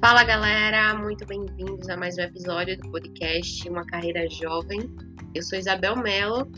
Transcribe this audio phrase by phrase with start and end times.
[0.00, 4.78] Fala galera, muito bem-vindos a mais um episódio do podcast Uma Carreira Jovem.
[5.34, 6.48] Eu sou Isabel Mello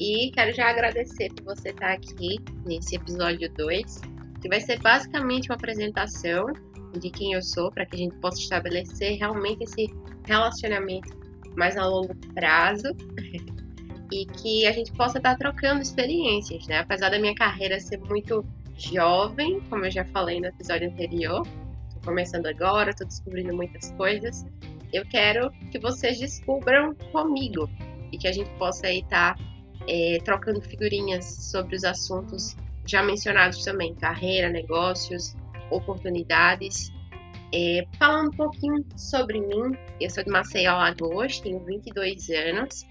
[0.00, 4.00] e quero já agradecer por você estar aqui nesse episódio 2,
[4.42, 6.46] que vai ser basicamente uma apresentação
[6.98, 9.86] de quem eu sou, para que a gente possa estabelecer realmente esse
[10.26, 11.16] relacionamento
[11.56, 12.88] mais a longo prazo
[14.10, 16.78] e que a gente possa estar trocando experiências, né?
[16.78, 18.44] Apesar da minha carreira ser muito
[18.76, 21.46] jovem, como eu já falei no episódio anterior,
[22.00, 24.46] começando agora, estou descobrindo muitas coisas.
[24.92, 27.68] Eu quero que vocês descubram comigo
[28.10, 29.42] e que a gente possa aí estar tá,
[29.86, 35.36] é, trocando figurinhas sobre os assuntos já mencionados também, carreira, negócios,
[35.70, 36.90] oportunidades.
[37.52, 42.86] É, falando um pouquinho sobre mim, eu sou de Maceió, Alagoas, tenho 22 anos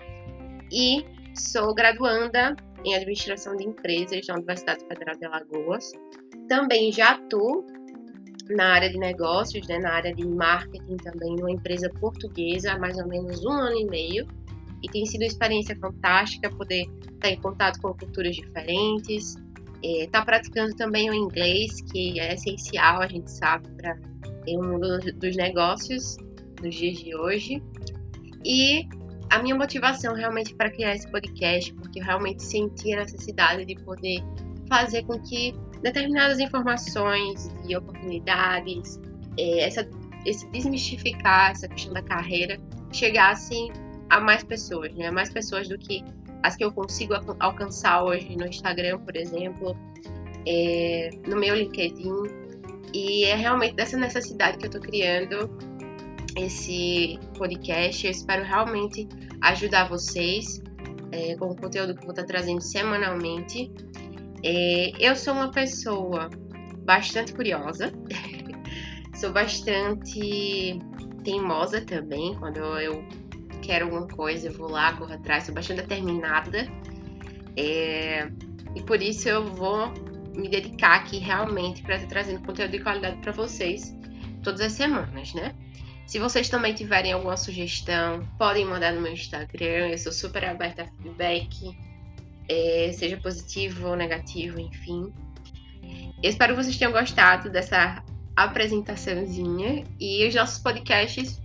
[0.72, 1.06] e
[1.36, 5.92] sou graduanda em Administração de Empresas na Universidade Federal de Alagoas.
[6.48, 7.66] Também já atuo
[8.50, 12.98] na área de negócios, né, na área de marketing também, numa empresa portuguesa há mais
[12.98, 14.28] ou menos um ano e meio.
[14.84, 19.36] E tem sido uma experiência fantástica poder estar em contato com culturas diferentes,
[19.82, 23.98] estar é, tá praticando também o inglês, que é essencial, a gente sabe, para
[24.48, 26.18] o mundo dos negócios
[26.62, 27.62] nos dias de hoje.
[28.46, 28.88] E
[29.30, 33.76] a minha motivação realmente para criar esse podcast, porque eu realmente senti a necessidade de
[33.84, 34.22] poder
[34.70, 39.00] fazer com que determinadas informações e oportunidades,
[39.38, 39.88] é, essa,
[40.26, 42.60] esse desmistificar essa questão da carreira,
[42.92, 43.72] chegassem
[44.10, 45.12] a mais pessoas, né?
[45.12, 46.04] Mais pessoas do que
[46.44, 49.76] as que eu consigo alcançar hoje no Instagram, por exemplo,
[50.48, 52.14] é, no meu LinkedIn.
[52.94, 55.50] E é realmente dessa necessidade que eu estou criando
[56.38, 58.06] esse podcast.
[58.06, 59.08] Eu espero realmente
[59.42, 60.62] ajudar vocês
[61.12, 63.72] é, com o conteúdo que eu vou estar trazendo semanalmente.
[64.50, 66.30] É, eu sou uma pessoa
[66.86, 67.92] bastante curiosa,
[69.14, 70.80] sou bastante
[71.22, 72.34] teimosa também.
[72.36, 73.06] Quando eu
[73.62, 76.66] quero alguma coisa, eu vou lá, corro atrás, sou bastante determinada.
[77.58, 78.32] É,
[78.74, 79.92] e por isso eu vou
[80.34, 83.94] me dedicar aqui realmente para estar trazendo conteúdo de qualidade para vocês
[84.44, 85.54] todas as semanas, né?
[86.06, 90.84] Se vocês também tiverem alguma sugestão, podem mandar no meu Instagram, eu sou super aberta
[90.84, 91.76] a feedback
[92.50, 95.14] é, seja positivo ou negativo, enfim.
[96.22, 98.04] Eu espero que vocês tenham gostado dessa
[98.36, 101.42] apresentaçãozinha e os nossos podcasts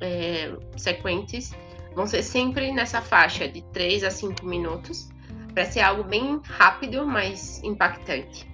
[0.00, 1.52] é, sequentes
[1.94, 5.08] vão ser sempre nessa faixa de 3 a 5 minutos,
[5.52, 8.46] para ser algo bem rápido, mas impactante.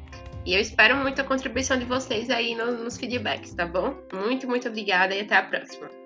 [0.44, 3.94] E eu espero muito a contribuição de vocês aí no, nos feedbacks, tá bom?
[4.12, 5.99] Muito, muito obrigada e até a próxima.